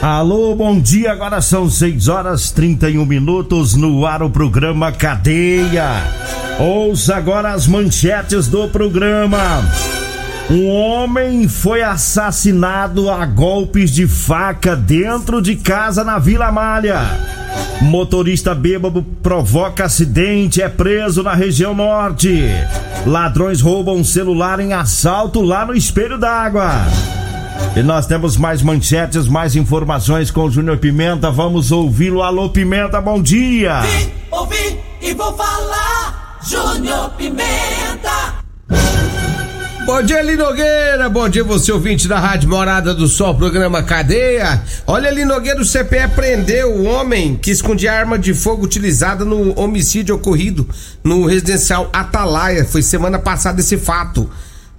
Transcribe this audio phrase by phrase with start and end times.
[0.00, 1.10] Alô, bom dia.
[1.10, 5.90] Agora são 6 horas 31 minutos no ar o programa Cadeia.
[6.60, 9.38] Ouça agora as manchetes do programa.
[10.48, 17.02] Um homem foi assassinado a golpes de faca dentro de casa na Vila Malha.
[17.82, 22.44] Motorista bêbado provoca acidente, é preso na região norte.
[23.04, 26.86] Ladrões roubam celular em assalto lá no Espelho d'Água.
[27.76, 31.30] E nós temos mais manchetes, mais informações com o Júnior Pimenta.
[31.30, 32.22] Vamos ouvi-lo.
[32.22, 33.80] Alô, Pimenta, bom dia.
[33.82, 36.38] Vim, ouvi e vou falar.
[36.44, 38.38] Júnior Pimenta.
[39.88, 41.08] Bom dia, Linogueira.
[41.08, 44.62] Bom dia, você ouvinte da Rádio Morada do Sol, programa Cadeia.
[44.86, 50.14] Olha, Linogueira, o CPE prendeu o homem que escondia arma de fogo utilizada no homicídio
[50.14, 50.68] ocorrido
[51.02, 52.66] no residencial Atalaia.
[52.66, 54.28] Foi semana passada esse fato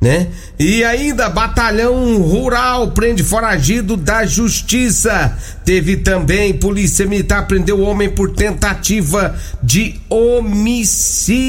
[0.02, 0.28] né?
[0.58, 5.38] E ainda batalhão rural prende foragido da justiça.
[5.66, 11.44] Teve também polícia militar prendeu o homem por tentativa de homicídio.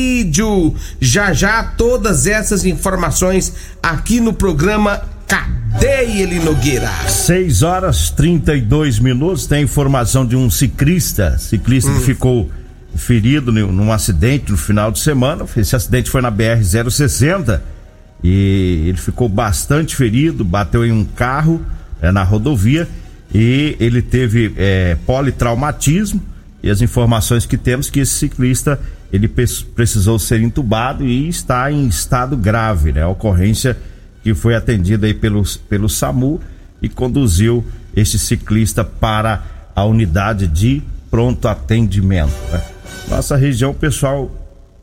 [1.00, 6.90] Já já todas essas informações aqui no programa Cadeia Eli Nogueira.
[7.08, 9.46] 6 horas 32 minutos.
[9.46, 11.98] Tem informação de um ciclista, ciclista hum.
[11.98, 12.50] que ficou
[12.96, 15.46] ferido num acidente no final de semana.
[15.56, 17.78] Esse acidente foi na BR 060
[18.22, 21.64] e ele ficou bastante ferido, bateu em um carro
[22.00, 22.88] é, na rodovia
[23.32, 26.20] e ele teve é, politraumatismo
[26.62, 28.78] e as informações que temos que esse ciclista
[29.12, 33.03] ele precisou ser entubado e está em estado grave, né?
[33.03, 33.76] A ocorrência
[34.22, 36.41] que foi atendida aí pelo, pelo SAMU
[36.80, 37.64] e conduziu
[37.97, 39.42] este ciclista para
[39.75, 42.32] a unidade de pronto atendimento.
[42.53, 42.62] Né?
[43.09, 44.30] Nossa região, o pessoal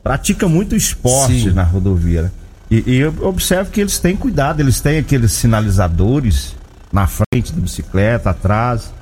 [0.02, 1.50] pratica muito esporte Sim.
[1.50, 2.22] na rodovia.
[2.22, 2.30] Né?
[2.70, 6.54] E, e eu observo que eles têm cuidado, eles têm aqueles sinalizadores
[6.92, 8.92] na frente da bicicleta, atrás,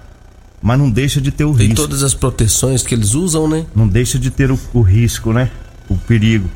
[0.62, 1.82] mas não deixa de ter o Tem risco.
[1.82, 3.66] todas as proteções que eles usam, né?
[3.74, 5.50] Não deixa de ter o, o risco, né?
[5.88, 6.48] O perigo.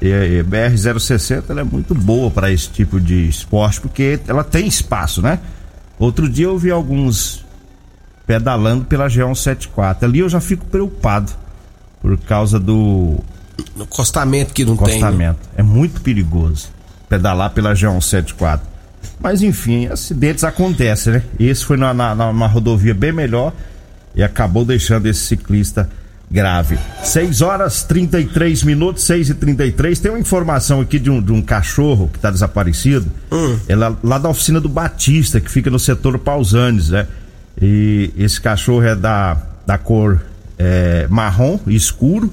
[0.00, 4.66] E, e BR-060 ela é muito boa para esse tipo de esporte porque ela tem
[4.66, 5.38] espaço, né?
[5.98, 7.44] Outro dia eu vi alguns
[8.26, 10.02] pedalando pela G174.
[10.02, 11.32] Ali eu já fico preocupado
[12.00, 13.20] por causa do
[13.76, 15.12] no acostamento que não acostamento.
[15.16, 15.28] tem.
[15.28, 15.36] Né?
[15.56, 16.68] É muito perigoso
[17.08, 18.60] pedalar pela G174.
[19.20, 21.22] Mas enfim, acidentes acontecem, né?
[21.38, 23.52] Esse foi na, na, numa rodovia bem melhor
[24.14, 25.88] e acabou deixando esse ciclista
[26.30, 26.78] grave.
[27.04, 31.42] 6 horas 33 minutos, 6 e 33 Tem uma informação aqui de um, de um
[31.42, 33.10] cachorro que está desaparecido.
[33.30, 33.58] Hum.
[33.68, 37.06] É lá, lá, da oficina do Batista, que fica no setor Pausanes, né?
[37.60, 39.36] E esse cachorro é da,
[39.66, 40.22] da cor
[40.58, 42.32] é, marrom escuro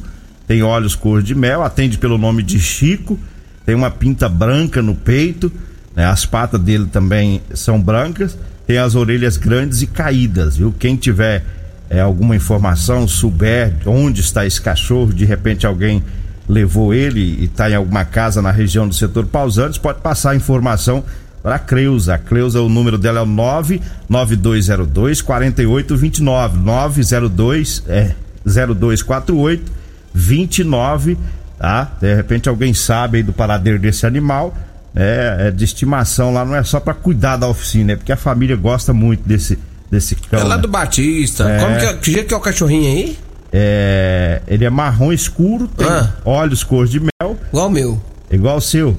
[0.50, 3.20] tem olhos cor de mel, atende pelo nome de Chico,
[3.68, 5.52] tem uma pinta branca no peito,
[5.96, 6.08] né?
[6.08, 8.36] as patas dele também são brancas,
[8.66, 10.74] tem as orelhas grandes e caídas, viu?
[10.80, 11.46] Quem tiver
[11.88, 16.04] é, alguma informação, souber onde está esse cachorro, de repente alguém
[16.48, 20.36] levou ele e está em alguma casa na região do setor Pausantes, pode passar a
[20.36, 21.04] informação
[21.44, 22.16] para a Creuza.
[22.16, 29.78] A Creuza, o número dela é o 99202 4829 902 é 0248
[30.14, 31.18] 29,
[31.58, 31.92] tá?
[32.00, 34.56] De repente alguém sabe aí do paradeiro desse animal,
[34.96, 38.18] é, é de estimação lá, não é só para cuidar da oficina, é porque a
[38.18, 39.58] família gosta muito desse
[39.92, 40.40] desse cão.
[40.40, 40.62] É lá né?
[40.62, 41.50] do Batista.
[41.50, 41.60] É.
[41.60, 43.18] Como que, é, que jeito que é o cachorrinho aí?
[43.52, 46.12] É, ele é marrom escuro, tem Ah.
[46.24, 48.02] olhos cor de mel, Igual o meu.
[48.32, 48.96] igual o seu.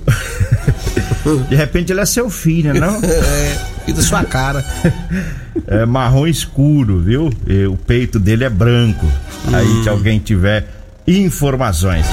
[1.49, 2.99] de repente ele é seu filho, né, não?
[3.05, 4.65] É, e da sua cara.
[5.67, 7.31] É marrom escuro, viu?
[7.47, 9.07] E o peito dele é branco.
[9.53, 10.67] Aí se alguém tiver
[11.19, 12.07] informações.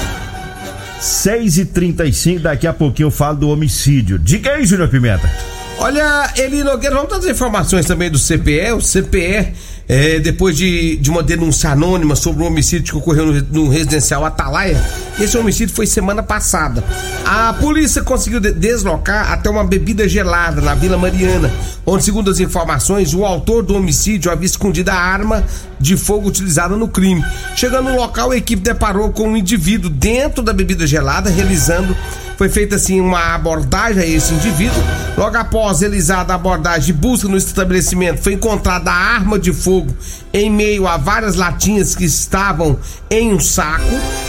[1.00, 4.18] 6 e 35 daqui a pouquinho eu falo do homicídio.
[4.18, 5.30] Diga aí, Júnior Pimenta.
[5.78, 8.72] Olha, Eli Nogueira, vamos trazer informações também do CPE.
[8.72, 9.52] O CPE,
[9.88, 14.22] é, depois de, de uma denúncia anônima sobre um homicídio que ocorreu no, no, residencial
[14.24, 14.78] Atalaia,
[15.18, 16.84] esse homicídio foi semana passada.
[17.24, 21.50] A polícia conseguiu de deslocar até uma bebida gelada na Vila Mariana,
[21.86, 25.42] onde, segundo as informações, o autor do homicídio havia escondido a arma
[25.80, 27.24] de fogo utilizada no crime.
[27.56, 31.96] Chegando no local, a equipe deparou com um indivíduo dentro da bebida gelada, realizando
[32.38, 34.80] foi feita assim uma abordagem a esse indivíduo.
[35.16, 39.92] Logo após realizada a abordagem de busca no estabelecimento, foi encontrada a arma de fogo
[40.32, 42.78] em meio a várias latinhas que estavam
[43.10, 43.82] em um saco.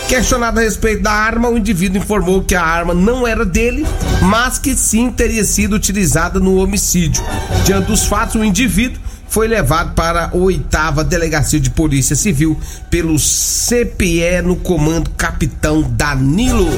[0.07, 3.85] Questionado a respeito da arma, o indivíduo informou que a arma não era dele,
[4.23, 7.23] mas que sim teria sido utilizada no homicídio.
[7.63, 9.00] Diante dos fatos, o indivíduo
[9.30, 12.60] foi levado para a oitava delegacia de polícia civil
[12.90, 16.70] pelo CPE no comando capitão Danilo.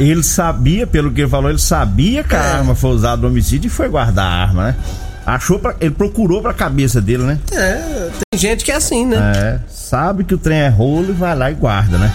[0.00, 2.52] Ele sabia, pelo que ele falou, ele sabia que a é.
[2.52, 4.76] arma foi usada no homicídio e foi guardar a arma, né?
[5.24, 7.38] Achou pra, ele procurou pra cabeça dele, né?
[7.52, 9.32] É, tem gente que é assim, né?
[9.36, 12.12] É, sabe que o trem é rolo e vai lá e guarda, né?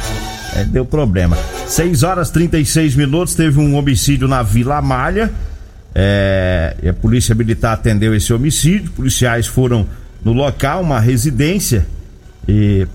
[0.56, 1.38] É, deu problema.
[1.68, 5.32] 6 horas 36 minutos, teve um homicídio na Vila Amália.
[6.00, 8.92] É, a polícia militar atendeu esse homicídio.
[8.92, 9.88] Policiais foram
[10.24, 11.88] no local, uma residência,
[12.48, 12.86] e,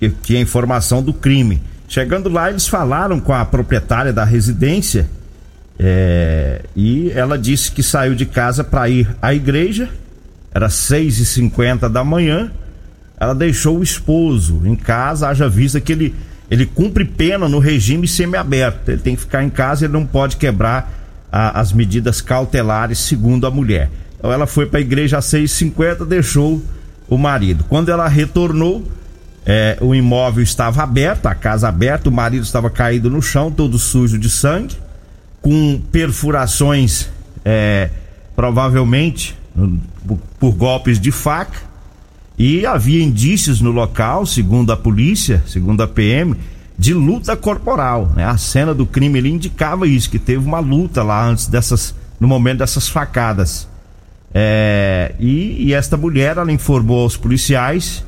[0.00, 1.60] e tinha informação do crime.
[1.86, 5.06] Chegando lá, eles falaram com a proprietária da residência
[5.78, 9.90] é, e ela disse que saiu de casa para ir à igreja.
[10.54, 12.50] Era seis e cinquenta da manhã.
[13.20, 16.14] Ela deixou o esposo em casa, haja vista que ele,
[16.50, 18.90] ele cumpre pena no regime semiaberto.
[18.90, 21.04] Ele tem que ficar em casa, ele não pode quebrar
[21.36, 23.90] a, as medidas cautelares, segundo a mulher.
[24.16, 26.62] Então ela foi para a igreja às 6h50, deixou
[27.08, 27.62] o marido.
[27.68, 28.82] Quando ela retornou,
[29.44, 33.78] é, o imóvel estava aberto, a casa aberta, o marido estava caído no chão, todo
[33.78, 34.76] sujo de sangue,
[35.42, 37.10] com perfurações,
[37.44, 37.90] é,
[38.34, 39.36] provavelmente
[40.40, 41.66] por golpes de faca.
[42.38, 46.34] E havia indícios no local, segundo a polícia, segundo a PM,
[46.78, 48.12] de luta corporal.
[48.14, 48.24] Né?
[48.24, 52.28] A cena do crime ele indicava isso, que teve uma luta lá antes dessas, no
[52.28, 53.68] momento dessas facadas.
[54.34, 58.04] É, e, e, esta mulher, ela informou aos policiais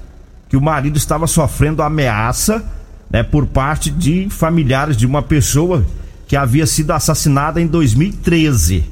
[0.49, 2.65] que o marido estava sofrendo ameaça
[3.11, 5.87] né, por parte de familiares de uma pessoa
[6.27, 8.85] que havia sido assassinada em 2013.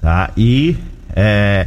[0.00, 0.30] Tá?
[0.36, 0.76] E,
[1.14, 1.66] é,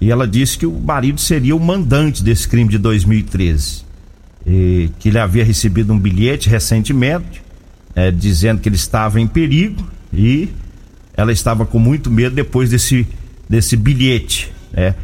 [0.00, 3.87] e ela disse que o marido seria o mandante desse crime de 2013
[4.46, 7.42] e que ele havia recebido um bilhete recentemente
[7.94, 10.48] é, dizendo que ele estava em perigo e
[11.16, 13.06] ela estava com muito medo depois desse,
[13.48, 14.52] desse bilhete.
[14.72, 14.94] Né?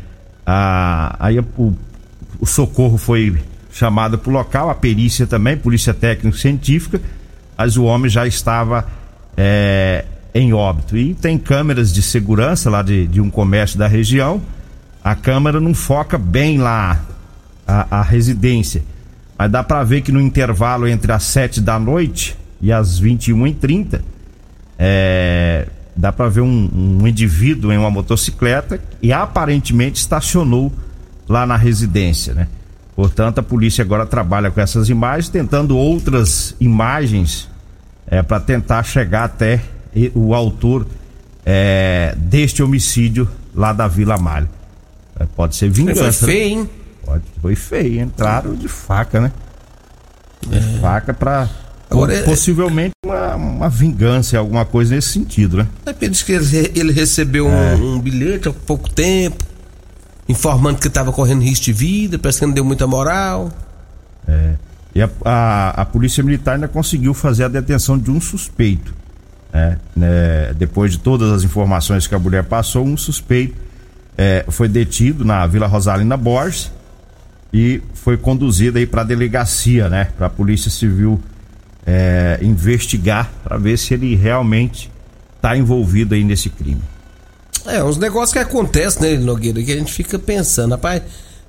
[0.46, 1.74] Ah, aí o,
[2.38, 3.36] o socorro foi
[3.72, 7.00] chamado para o local, a perícia também, polícia técnico-científica,
[7.58, 8.86] mas o homem já estava
[9.36, 10.96] é, em óbito.
[10.96, 14.40] E tem câmeras de segurança lá de, de um comércio da região.
[15.02, 17.04] A câmera não foca bem lá
[17.66, 18.82] a, a residência
[19.38, 24.00] mas dá para ver que no intervalo entre as 7 da noite e as 21h30,
[24.78, 30.72] é, dá para ver um, um indivíduo em uma motocicleta e aparentemente estacionou
[31.28, 32.48] lá na residência, né?
[32.94, 37.48] Portanto, a polícia agora trabalha com essas imagens, tentando outras imagens
[38.06, 39.60] é, para tentar chegar até
[40.14, 40.86] o autor
[41.44, 44.48] é, deste homicídio lá da Vila Malha.
[45.18, 46.12] É, pode ser vingança.
[46.12, 46.70] Foi feio, hein?
[47.04, 49.32] Pode, foi feio, entraram de faca, né?
[50.46, 50.78] De é.
[50.80, 51.48] faca pra.
[51.90, 55.66] Agora, é- possivelmente uma, uma vingança, alguma coisa nesse sentido, né?
[55.84, 57.74] Depende que ele, ele recebeu é.
[57.74, 59.44] um, um, bilhete há pouco tempo,
[60.28, 63.52] informando que estava correndo risco de vida, parece que não deu muita moral.
[64.26, 64.54] É.
[64.94, 68.94] E a, a, a, polícia militar ainda conseguiu fazer a detenção de um suspeito.
[69.52, 69.78] Né?
[69.94, 70.54] né?
[70.56, 73.56] Depois de todas as informações que a mulher passou, um suspeito
[74.16, 76.70] é, foi detido na Vila Rosalina Borges
[77.54, 80.08] e foi conduzida aí para a delegacia, né?
[80.18, 81.20] Para a Polícia Civil
[81.86, 84.90] é, investigar para ver se ele realmente
[85.36, 86.82] está envolvido aí nesse crime.
[87.64, 91.02] É, uns negócios que acontecem, né, Nogueira, que a gente fica pensando, rapaz,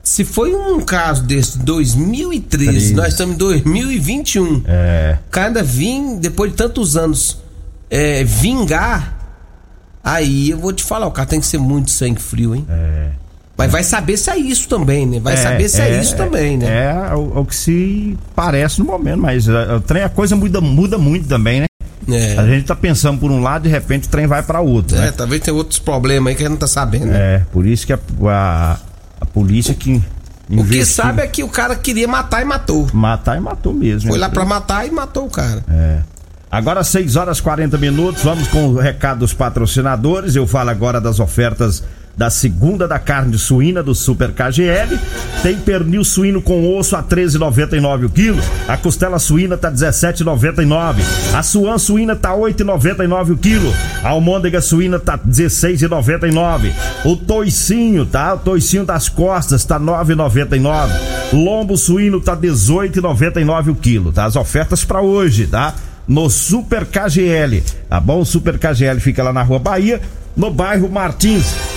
[0.03, 2.93] se foi um caso desse 2013, 13.
[2.93, 4.63] nós estamos em 2021.
[4.67, 5.17] É.
[5.31, 7.41] Cada vim, depois de tantos anos,
[7.89, 9.17] é, vingar,
[10.03, 12.63] aí eu vou te falar, o cara tem que ser muito sangue frio, hein?
[12.69, 12.94] É.
[13.57, 15.19] Mas vai saber se é isso também, né?
[15.19, 16.67] Vai é, saber se é, é, isso também, né?
[16.67, 20.09] É, é o, o, que se parece no momento, mas a, é, o trem, a
[20.09, 21.65] coisa muda, muda muito também, né?
[22.07, 22.37] É.
[22.37, 24.97] A gente tá pensando por um lado, de repente o trem vai para outro.
[24.97, 25.13] É, né?
[25.15, 27.07] talvez tenha outros problemas aí que a gente não tá sabendo.
[27.07, 27.35] Né?
[27.35, 28.77] É, por isso que a, a,
[29.21, 30.01] a polícia que.
[30.47, 32.87] O que sabe é que o cara queria matar e matou.
[32.93, 34.11] Matar e matou mesmo.
[34.11, 35.63] Foi lá para matar e matou o cara.
[35.67, 36.01] É.
[36.51, 40.35] Agora 6 horas 40 minutos, vamos com o recado dos patrocinadores.
[40.35, 41.83] Eu falo agora das ofertas
[42.17, 44.97] da segunda da carne suína do Super KGL.
[45.43, 48.41] Tem pernil suíno com osso a 13,99 o quilo.
[48.67, 51.01] A costela suína tá 17,99.
[51.33, 53.73] A suan suína tá 8,99 o quilo.
[54.03, 56.71] A almôndega suína tá 16,99.
[57.03, 58.33] O toicinho, tá?
[58.33, 60.89] O toicinho das costas tá 9,99.
[61.33, 64.25] Lombo suíno tá 18,99 o quilo, tá?
[64.25, 65.75] As ofertas para hoje, tá?
[66.07, 68.21] No Super KGL, tá bom?
[68.21, 69.99] O Super KGL fica lá na Rua Bahia,
[70.37, 71.74] no bairro Martins.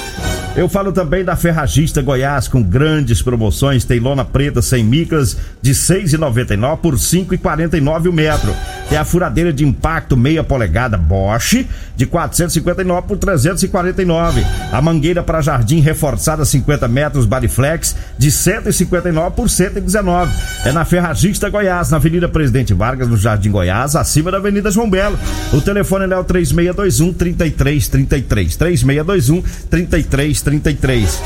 [0.56, 5.72] Eu falo também da Ferragista Goiás com grandes promoções, tem lona preta sem micras de
[5.72, 8.52] 6,99 por 5,49 o metro.
[8.88, 11.64] Tem a furadeira de impacto meia polegada Bosch
[11.94, 14.44] de 459 por 349.
[14.72, 20.32] A mangueira para jardim reforçada 50 metros Bariflex de 159 por 119.
[20.64, 24.88] É na Ferragista Goiás, na Avenida Presidente Vargas, no Jardim Goiás, acima da Avenida João
[24.88, 25.18] Belo.
[25.52, 31.22] O telefone é o 3621 3333 3621 3333 33.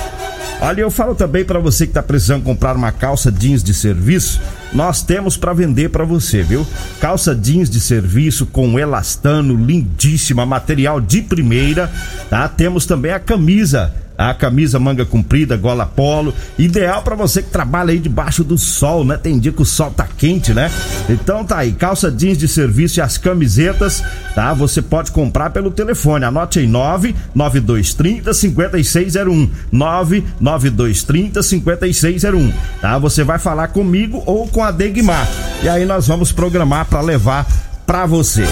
[0.61, 4.41] Olha, eu falo também para você que está precisando comprar uma calça jeans de serviço,
[4.73, 6.67] nós temos para vender para você, viu?
[7.00, 11.91] Calça jeans de serviço com elastano, lindíssima, material de primeira,
[12.29, 12.49] tá?
[12.49, 17.92] Temos também a camisa a camisa manga comprida, gola polo, ideal para você que trabalha
[17.92, 19.16] aí debaixo do sol, né?
[19.16, 20.71] Tem dia que o sol tá quente, né?
[21.09, 24.02] Então tá aí, calça jeans de serviço e as camisetas,
[24.35, 24.52] tá?
[24.54, 32.99] Você pode comprar pelo telefone, anote aí 99230 5601, 99230 5601, tá?
[32.99, 35.28] Você vai falar comigo ou com a Degmar.
[35.62, 37.47] E aí nós vamos programar para levar
[37.87, 38.47] para você.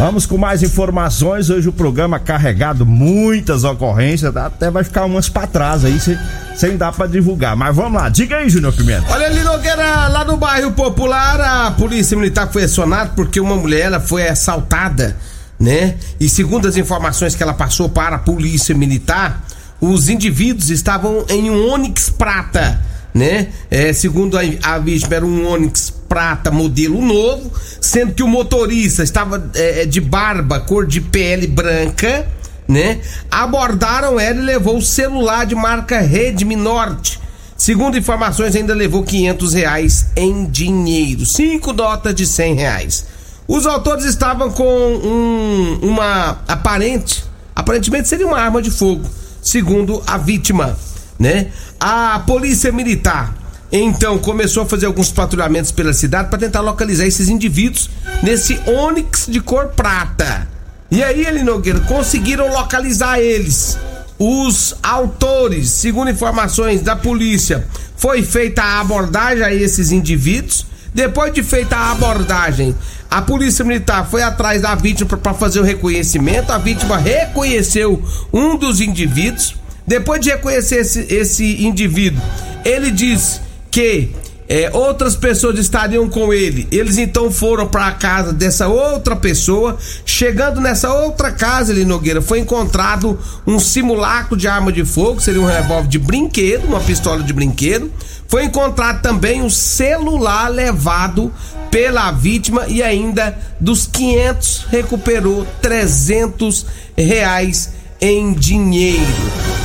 [0.00, 1.50] Vamos com mais informações.
[1.50, 6.18] Hoje o programa carregado, muitas ocorrências, até vai ficar umas pra trás aí, sem,
[6.56, 7.54] sem dar pra divulgar.
[7.54, 9.04] Mas vamos lá, diga aí, Júnior Pimenta.
[9.12, 13.80] Olha ali, Nogueira, lá no bairro Popular, a polícia militar foi acionada porque uma mulher
[13.82, 15.18] ela foi assaltada,
[15.58, 15.96] né?
[16.18, 19.44] E segundo as informações que ela passou para a polícia militar,
[19.82, 22.80] os indivíduos estavam em um Onix Prata
[23.14, 23.48] né?
[23.70, 29.02] É, segundo a, a vítima, era um Onix prata modelo novo, sendo que o motorista
[29.02, 32.26] estava é, é, de barba, cor de pele branca,
[32.66, 33.00] né?
[33.30, 37.20] Abordaram ela e levou o celular de marca Redmi Norte.
[37.56, 43.04] Segundo informações, ainda levou 500 reais em dinheiro, cinco notas de 100 reais.
[43.46, 47.24] Os autores estavam com um, uma aparente,
[47.54, 49.04] aparentemente seria uma arma de fogo,
[49.42, 50.78] segundo a vítima
[51.20, 51.48] né?
[51.78, 53.34] A polícia militar
[53.72, 57.88] então começou a fazer alguns patrulhamentos pela cidade para tentar localizar esses indivíduos
[58.22, 60.48] nesse Onix de cor prata.
[60.90, 63.78] E aí, Eli Nogueira, conseguiram localizar eles.
[64.18, 67.64] Os autores, segundo informações da polícia,
[67.96, 70.66] foi feita a abordagem a esses indivíduos.
[70.92, 72.74] Depois de feita a abordagem,
[73.08, 76.50] a polícia militar foi atrás da vítima para fazer o reconhecimento.
[76.50, 79.54] A vítima reconheceu um dos indivíduos
[79.90, 82.22] depois de reconhecer esse, esse indivíduo,
[82.64, 83.40] ele diz
[83.72, 84.08] que
[84.48, 86.68] é, outras pessoas estariam com ele.
[86.70, 89.76] Eles então foram para a casa dessa outra pessoa.
[90.06, 95.40] Chegando nessa outra casa, ali Nogueira, foi encontrado um simulacro de arma de fogo, seria
[95.40, 97.90] um revólver de brinquedo, uma pistola de brinquedo.
[98.28, 101.32] Foi encontrado também um celular levado
[101.68, 106.64] pela vítima e ainda dos 500 recuperou 300
[106.96, 109.04] reais em dinheiro.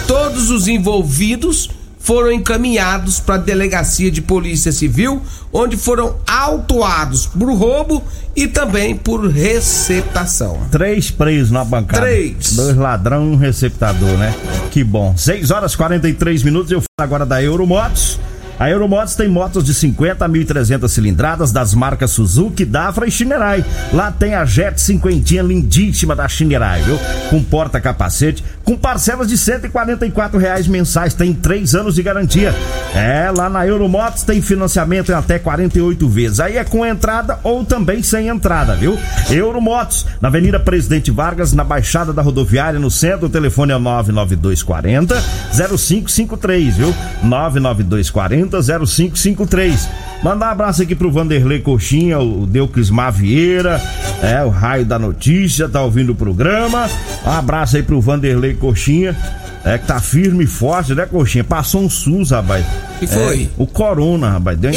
[0.08, 1.70] Todos os envolvidos
[2.06, 5.20] foram encaminhados para a delegacia de polícia civil,
[5.52, 8.04] onde foram autuados por roubo
[8.36, 10.60] e também por receptação.
[10.70, 12.06] Três presos na bancada.
[12.06, 12.56] Três.
[12.56, 14.36] Dois ladrão e um receptador, né?
[14.70, 15.18] Que bom.
[15.18, 16.72] 6 horas 43 minutos.
[16.72, 18.20] Eu falo agora da Euromotos.
[18.58, 23.66] A Euromotos tem motos de 50 a 1.300 cilindradas das marcas Suzuki, Dafra e Shinerai.
[23.92, 26.98] Lá tem a Jet 50 lindíssima da Shinerai, viu?
[27.30, 32.56] Com porta-capacete, com parcelas de 144 reais mensais, tem 3 anos de garantia.
[32.94, 36.40] É, lá na Euromotos tem financiamento em até 48 vezes.
[36.40, 38.98] Aí é com entrada ou também sem entrada, viu?
[39.30, 45.22] Euromotos, na Avenida Presidente Vargas, na Baixada da Rodoviária, no centro, o telefone é 99240
[45.52, 46.96] 0553, viu?
[47.22, 49.90] 99240 0553.
[50.24, 53.82] Mandar um abraço aqui pro Vanderlei Coxinha, o Deuclismar Vieira,
[54.22, 56.90] é, o raio da notícia, tá ouvindo o programa.
[57.26, 59.16] Um abraço aí pro Vanderlei Coxinha.
[59.64, 61.44] É que tá firme e forte, né, Coxinha?
[61.44, 62.64] Passou um SUS, rapaz.
[63.02, 63.44] E foi?
[63.44, 64.60] É, o Corona, rapaz.
[64.60, 64.72] Deu,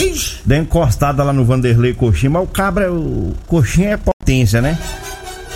[0.46, 4.78] deu encostada lá no Vanderlei Coxinha, mas o cabra, o Coxinha é potência, né?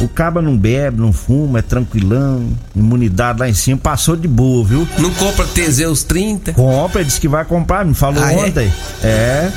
[0.03, 4.65] O caba não bebe, não fuma, é tranquilão, imunidade lá em cima, passou de boa,
[4.67, 4.87] viu?
[4.99, 6.55] Não compra Teseus 30?
[6.55, 8.37] Compra, disse que vai comprar, me falou Ah, é?
[8.37, 8.73] ontem.
[9.05, 9.51] É?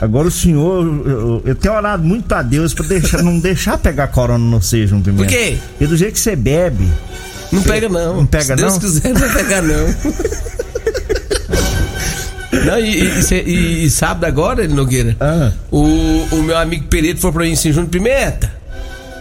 [0.00, 4.08] Agora o senhor, eu, eu tenho orado muito a Deus pra deixar, não deixar pegar
[4.08, 5.56] corona no seja um Por quê?
[5.80, 6.86] E do jeito que você bebe.
[7.50, 8.16] Não pega não.
[8.18, 8.80] Não pega Se Deus não?
[8.80, 9.94] quiser, não vai pegar não.
[12.66, 15.52] Não, e, e, e- e sábado agora, Nogueira, Ah.
[15.70, 15.82] o,
[16.32, 18.52] o meu amigo Pereto foi pra mim assim, Júnior Pimenta.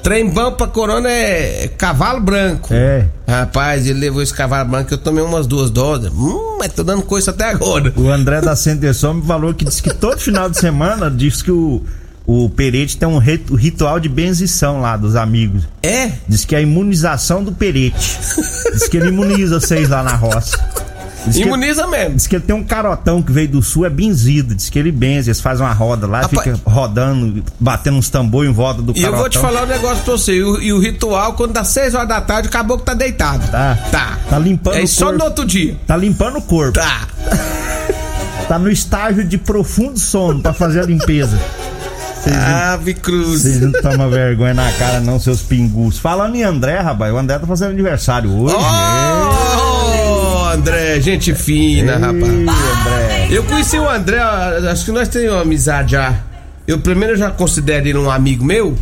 [0.04, 2.74] Trem bom pra corona é cavalo branco.
[2.74, 3.06] É.
[3.28, 6.10] Rapaz, ele levou esse cavalo branco, eu tomei umas duas doses.
[6.14, 7.94] Hum, mas tô dando coisa até agora.
[7.96, 11.52] O André da Centerson me falou que diz que todo final de semana diz que
[11.52, 11.82] o,
[12.26, 15.64] o Perete tem um rit- ritual de benzição lá dos amigos.
[15.84, 16.12] É?
[16.28, 18.18] Diz que é a imunização do Perete.
[18.74, 20.58] Diz que ele imuniza vocês lá na roça.
[21.30, 22.16] Diz Imuniza mesmo.
[22.16, 24.54] diz que ele tem um carotão que veio do sul, é benzido.
[24.56, 28.46] Diz que ele benze, eles fazem uma roda lá, Rapaz- fica rodando, batendo uns tambor
[28.46, 29.12] em volta do E carotão.
[29.14, 30.34] eu vou te falar um negócio pra você.
[30.36, 33.48] E o, e o ritual, quando dá 6 horas da tarde, acabou que tá deitado.
[33.50, 33.78] Tá.
[33.92, 34.18] Tá.
[34.30, 35.20] Tá limpando É o só corpo.
[35.20, 35.76] no outro dia.
[35.88, 36.74] Tá limpando o corpo.
[36.80, 37.08] Tá.
[38.48, 41.40] Tá no estágio de profundo sono pra fazer a limpeza.
[42.26, 43.44] Não- Ave Cruz.
[43.44, 46.00] Vocês não tomam vergonha na cara, não, seus pingus.
[46.00, 48.56] Falando em André, rapaz, o André tá fazendo aniversário hoje.
[48.58, 49.49] Oh,
[50.52, 52.24] André, gente fina, Ei, rapaz.
[52.24, 53.28] André.
[53.30, 56.16] Eu conheci o André, acho que nós temos uma amizade já.
[56.68, 58.76] Eu primeiro já considero ele um amigo meu.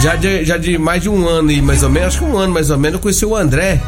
[0.00, 2.36] Já de, já de mais de um ano aí, mais ou menos, acho que um
[2.36, 3.80] ano mais ou menos, eu conheci o André.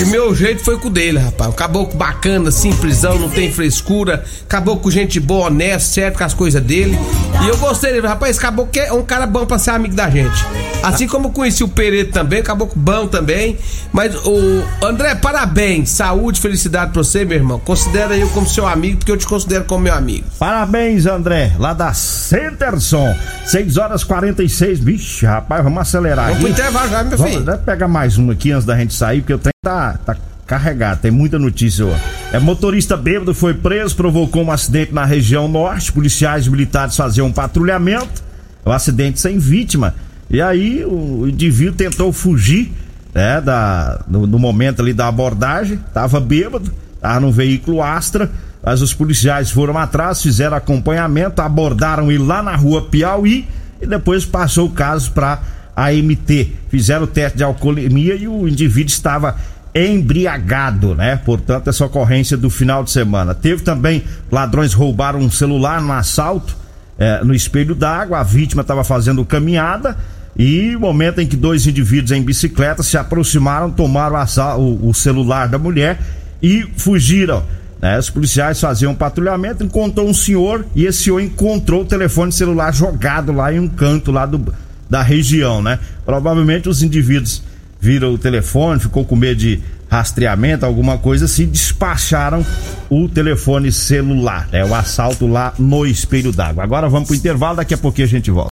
[0.00, 1.50] E meu jeito foi com o dele, rapaz.
[1.50, 4.24] Um caboclo bacana, simplesão, não tem frescura.
[4.48, 6.98] Caboclo gente boa, honesto, certo com as coisas dele.
[7.44, 8.32] E eu gostei dele, rapaz.
[8.32, 10.34] Esse caboclo é um cara bom pra ser amigo da gente.
[10.82, 13.56] Assim como eu conheci o Pereira também, caboclo bom também.
[13.92, 15.90] Mas o André, parabéns.
[15.90, 17.58] Saúde, felicidade pra você, meu irmão.
[17.60, 20.24] Considera eu como seu amigo, porque eu te considero como meu amigo.
[20.38, 23.14] Parabéns, André, lá da Centerson.
[23.46, 24.80] 6 horas 46.
[24.80, 26.60] Vixe, rapaz, vamos acelerar Vamos pro aqui.
[26.60, 27.44] intervalo já, meu Vamos, filho.
[27.46, 31.00] deve pegar mais uma aqui antes da gente sair, porque o trem tá, tá carregado,
[31.00, 32.00] tem muita notícia hoje.
[32.32, 35.92] É motorista bêbado foi preso, provocou um acidente na região norte.
[35.92, 38.22] Policiais militares faziam um patrulhamento.
[38.64, 39.94] O acidente sem vítima.
[40.30, 42.72] E aí o indivíduo tentou fugir,
[43.14, 48.30] né, da, no, no momento ali da abordagem, tava bêbado, tava no veículo Astra.
[48.62, 53.46] Mas os policiais foram atrás, fizeram acompanhamento, abordaram ele lá na rua Piauí
[53.80, 55.40] e depois passou o caso para
[55.76, 56.52] AMT.
[56.68, 59.36] Fizeram o teste de alcoolemia e o indivíduo estava
[59.74, 61.16] embriagado, né?
[61.24, 63.34] Portanto, essa ocorrência do final de semana.
[63.34, 66.56] Teve também ladrões roubaram um celular no assalto
[66.96, 68.20] eh, no espelho d'água.
[68.20, 69.96] A vítima estava fazendo caminhada
[70.36, 74.16] e o momento em que dois indivíduos em bicicleta se aproximaram, tomaram
[74.58, 75.98] o o celular da mulher
[76.42, 77.42] e fugiram.
[77.80, 77.98] né?
[77.98, 82.72] Os policiais faziam um patrulhamento, encontrou um senhor e esse senhor encontrou o telefone celular
[82.72, 84.54] jogado lá em um canto lá do,
[84.88, 85.78] da região, né?
[86.04, 87.42] Provavelmente os indivíduos
[87.80, 92.44] viram o telefone, ficou com medo de rastreamento, alguma coisa assim, despacharam
[92.90, 94.64] o telefone celular, né?
[94.64, 96.64] O assalto lá no espelho d'água.
[96.64, 98.48] Agora vamos pro intervalo, daqui a pouquinho a gente volta.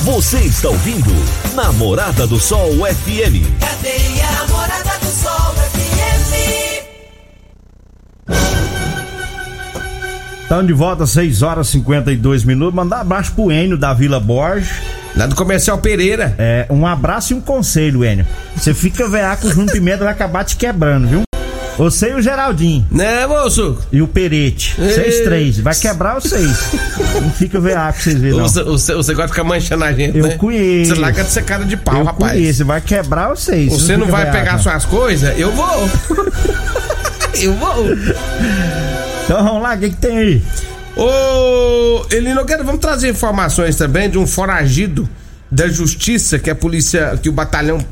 [0.00, 1.10] Você está ouvindo
[1.54, 3.42] Namorada do Sol FM.
[3.58, 5.45] Cadeia Namorada do Sol
[10.46, 12.72] Estamos de volta, 6 horas e 52 minutos.
[12.72, 14.70] Mandar um abraço pro Enio da Vila Borges.
[15.16, 16.36] Lá do Comercial Pereira.
[16.38, 18.24] É, um abraço e um conselho, Enio.
[18.54, 21.22] Você fica veaco, o Júnior Pimenta vai acabar te quebrando, viu?
[21.76, 22.86] Você e o Geraldinho.
[22.92, 23.76] Né, moço?
[23.90, 24.76] E o Perete.
[24.78, 25.58] Vocês três.
[25.58, 26.70] Vai quebrar vocês.
[27.20, 28.48] Não fica veaco, vocês verem, não.
[28.48, 30.36] Você, você, você gosta de ficar manchando a gente, Eu né?
[30.36, 30.94] conheço.
[30.94, 32.34] Você larga de ser cara de pau, Eu rapaz.
[32.34, 33.72] conheço, vai quebrar vocês.
[33.72, 34.62] Você não fica vai veaco, pegar não.
[34.62, 35.36] suas coisas?
[35.36, 35.90] Eu vou.
[37.34, 37.84] eu vou.
[39.26, 40.42] Então vamos lá, o que, que tem aí?
[40.96, 45.08] Ô, Elino Nogueira, vamos trazer informações também de um foragido
[45.50, 47.84] da justiça que a polícia, que o batalhão,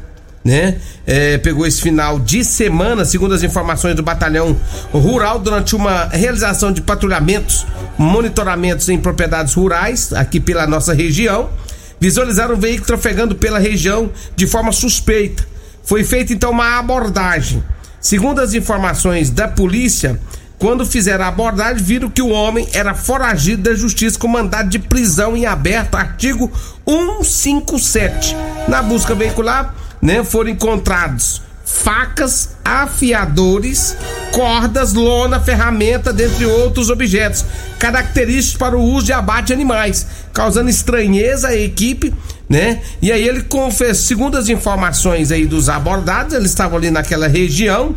[0.45, 4.57] né, é, pegou esse final de semana, segundo as informações do batalhão
[4.93, 7.67] rural, durante uma realização de patrulhamentos,
[7.99, 11.51] monitoramentos em propriedades rurais, aqui pela nossa região,
[11.99, 15.45] visualizaram um veículo trafegando pela região de forma suspeita.
[15.83, 17.61] Foi feita então uma abordagem.
[18.01, 20.21] Segundo as informações da polícia,
[20.65, 24.79] quando fizeram a abordagem, viram que o homem era foragido da justiça com mandado de
[24.79, 26.51] prisão em aberto, artigo
[26.87, 28.35] 157.
[28.67, 33.95] Na busca veicular, né, foram encontrados facas, afiadores,
[34.33, 37.45] cordas, lona, ferramenta, dentre outros objetos,
[37.79, 42.15] característicos para o uso de abate de animais, causando estranheza à equipe,
[42.49, 42.81] né?
[43.03, 47.95] E aí ele confessou, segundo as informações aí dos abordados, eles estavam ali naquela região,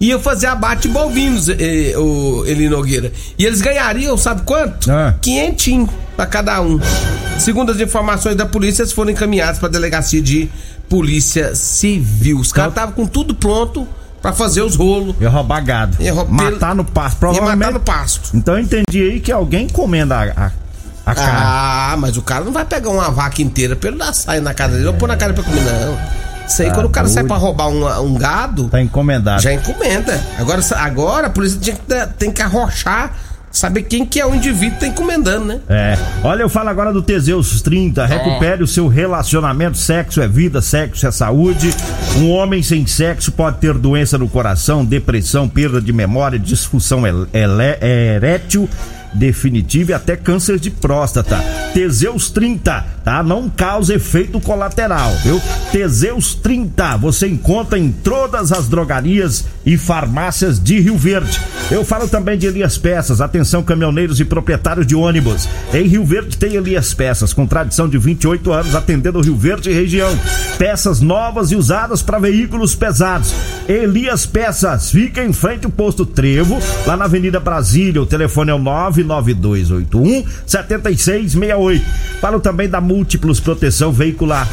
[0.00, 3.12] iam fazer abate bovinos, eh, o Eli Nogueira.
[3.38, 4.90] E eles ganhariam, sabe quanto?
[4.90, 5.14] Ah.
[5.20, 6.78] Quinhentinho pra cada um.
[7.38, 10.48] Segundo as informações da polícia, eles foram encaminhados pra delegacia de
[10.88, 12.38] polícia civil.
[12.38, 13.86] Os caras estavam com tudo pronto
[14.22, 15.14] pra fazer os rolos.
[15.20, 15.96] Ia roubar gado.
[16.00, 17.14] Ia rou- Matar no pasto.
[17.16, 17.58] Ia Provavelmente.
[17.58, 18.30] matar no pasto.
[18.36, 20.50] Então eu entendi aí que alguém encomenda a, a,
[21.06, 21.32] a carne.
[21.42, 24.54] Ah, mas o cara não vai pegar uma vaca inteira pra ele dar sair na
[24.54, 25.98] casa dele ou pôr na cara pra comer, não.
[26.46, 27.28] Isso aí, Tá quando o cara sai doido.
[27.28, 29.42] pra roubar um, um gado, Tá encomendado.
[29.42, 30.20] já encomenda.
[30.38, 33.12] Agora, agora a polícia tinha que dar- tem que arrochar,
[33.50, 35.60] saber quem que é o indivíduo que tá encomendando, né?
[35.68, 35.96] É.
[36.24, 38.04] Olha, eu falo agora do Teseus 30.
[38.04, 39.78] Recupere o seu relacionamento.
[39.78, 41.72] Sexo é vida, sexo é saúde.
[42.18, 47.26] Um homem sem sexo pode ter doença no coração, depressão, perda de memória, disfunção ele-
[47.80, 48.68] erétil
[49.14, 51.36] definitiva e até câncer de próstata.
[51.72, 53.22] Teseus 30, tá?
[53.22, 55.40] Não causa efeito colateral, viu?
[55.72, 61.40] Teseus 30, você encontra em todas as drogarias e farmácias de Rio Verde.
[61.70, 63.20] Eu falo também de Elias Peças.
[63.20, 65.48] Atenção, caminhoneiros e proprietários de ônibus.
[65.72, 69.74] Em Rio Verde tem Elias Peças, com tradição de 28 anos, atendendo Rio Verde e
[69.74, 70.16] região.
[70.58, 73.34] Peças novas e usadas para veículos pesados.
[73.66, 78.02] Elias Peças, fica em frente ao posto Trevo, lá na Avenida Brasília.
[78.02, 78.58] O telefone é o
[79.04, 81.84] 99281 7668.
[82.20, 84.48] Falo também da Múltiplos Proteção Veicular.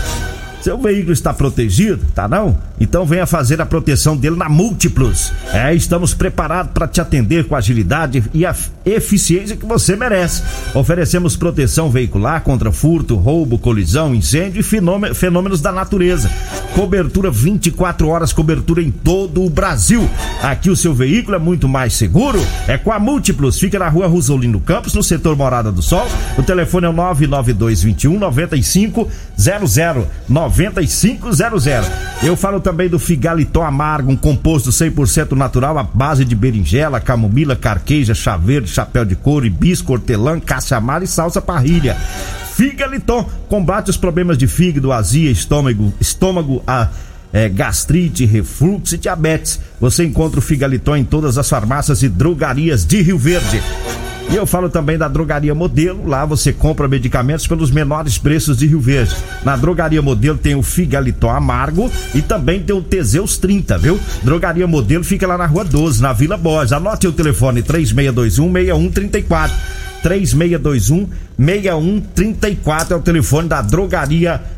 [0.61, 2.55] Seu veículo está protegido, tá não?
[2.79, 5.31] Então venha fazer a proteção dele na Múltiplos.
[5.53, 10.43] É, estamos preparados para te atender com a agilidade e a eficiência que você merece.
[10.73, 16.29] Oferecemos proteção veicular contra furto, roubo, colisão, incêndio e fenôme- fenômenos da natureza.
[16.75, 20.07] Cobertura 24 horas, cobertura em todo o Brasil.
[20.41, 22.39] Aqui o seu veículo é muito mais seguro.
[22.67, 23.59] É com a Múltiplos.
[23.59, 26.07] Fica na rua Rosolino Campos, no setor Morada do Sol.
[26.37, 29.07] O telefone é o 99221 9500
[30.51, 31.65] 9500.
[32.23, 37.55] Eu falo também do Figalitó Amargo, um composto 100% natural à base de berinjela, camomila,
[37.55, 41.95] carqueja, chá verde, chapéu de couro, hibisco, hortelã, caça-amara e salsa parrilha.
[42.53, 46.89] Figaliton combate os problemas de fígado, azia, estômago, estômago, a
[47.33, 49.59] é, gastrite, refluxo e diabetes.
[49.79, 53.61] Você encontra o Figaliton em todas as farmácias e drogarias de Rio Verde.
[54.31, 56.07] E eu falo também da Drogaria Modelo.
[56.07, 59.13] Lá você compra medicamentos pelos menores preços de Rio Verde.
[59.43, 63.99] Na Drogaria Modelo tem o Figaliton Amargo e também tem o Teseus 30, viu?
[64.23, 66.71] Drogaria Modelo fica lá na Rua 12, na Vila Borges.
[66.71, 69.55] Anote o telefone 3621 6134.
[70.01, 74.51] 3621 6134 é o telefone da Drogaria Modelo.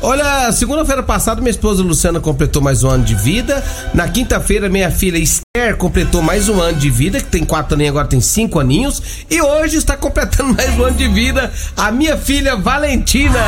[0.00, 3.62] Olha, segunda-feira passada, minha esposa Luciana completou mais um ano de vida.
[3.92, 7.90] Na quinta-feira, minha filha Esther completou mais um ano de vida, que tem quatro aninhos,
[7.90, 9.02] agora tem cinco aninhos.
[9.28, 13.40] E hoje está completando mais um ano de vida a minha filha Valentina.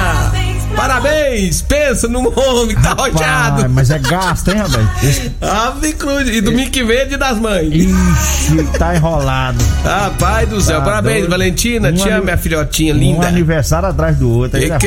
[0.74, 1.62] Parabéns!
[1.62, 3.68] Pensa num homem que tá Rapaz, rodeado.
[3.70, 5.30] mas é gasto, hein, rapaz?
[5.40, 6.28] Ave cruz.
[6.28, 7.72] E domingo que vem é dia das mães.
[7.72, 9.58] Ixi, tá enrolado.
[9.84, 11.30] Rapaz do céu, Tá parabéns, doido.
[11.30, 11.90] Valentina.
[11.90, 13.28] Um Te amo, minha filhotinha Um linda.
[13.28, 14.58] aniversário atrás do outro.
[14.58, 14.86] aí é que